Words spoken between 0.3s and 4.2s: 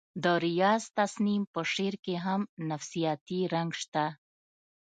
ریاض تسنیم په شعر کې هم نفسیاتي رنګ شته